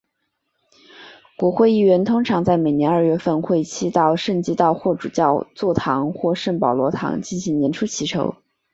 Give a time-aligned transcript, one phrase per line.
[1.37, 8.33] 国会议员通常在每年二月份会期到圣基道霍主教座堂或圣保罗堂进行年初祈祷。